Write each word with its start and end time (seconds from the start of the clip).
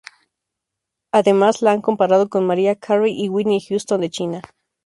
Además 1.11 1.61
la 1.61 1.73
han 1.73 1.81
comparado 1.83 2.27
con 2.27 2.43
Mariah 2.47 2.75
Carey 2.77 3.13
y 3.15 3.29
Whitney 3.29 3.59
Houston 3.61 4.01
de 4.01 4.09
China. 4.09 4.41